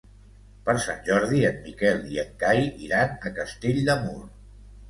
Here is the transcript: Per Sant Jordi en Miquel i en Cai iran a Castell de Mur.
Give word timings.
Per 0.69 0.73
Sant 0.85 1.03
Jordi 1.09 1.43
en 1.51 1.59
Miquel 1.67 2.01
i 2.15 2.19
en 2.23 2.33
Cai 2.45 2.65
iran 2.87 3.15
a 3.31 3.35
Castell 3.39 3.81
de 3.93 3.99
Mur. 4.09 4.21